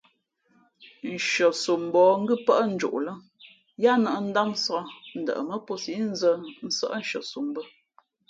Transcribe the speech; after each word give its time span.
Hʉαsom 1.25 1.81
mbα̌h 1.87 2.13
ngʉ́ 2.21 2.37
pάʼ 2.45 2.61
njoʼ 2.71 2.95
lά 3.05 3.13
yáá 3.83 3.97
nᾱp 4.03 4.17
ndámsāk, 4.29 4.87
ndαʼmά 5.19 5.55
pō 5.65 5.73
síʼ 5.83 6.01
nzᾱ 6.11 6.31
nsάʼ 6.67 6.93
nshʉαsom 7.01 7.45
bᾱ. 7.55 7.61